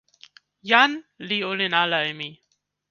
jan 0.69 0.91
li 1.27 1.37
olin 1.51 1.73
ala 1.83 1.99
e 2.09 2.11
mi. 2.19 2.29